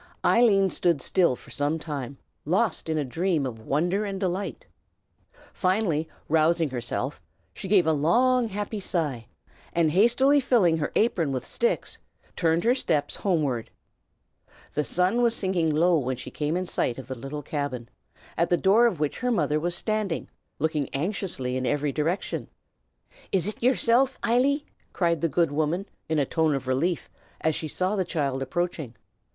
[0.25, 4.65] Eileen stood still for some time, lost in a dream of wonder and delight.
[5.53, 7.21] Finally rousing herself,
[7.53, 9.27] she gave a long, happy sigh,
[9.73, 11.99] and hastily filling her apron with sticks,
[12.35, 13.69] turned her steps homeward.
[14.73, 17.87] The sun was sinking low when she came in sight of the little cabin,
[18.39, 22.47] at the door of which her mother was standing, looking anxiously in every direction.
[23.31, 27.07] "Is it yersilf, Eily?" cried the good woman in a tone of relief,
[27.41, 28.95] as she saw the child approaching.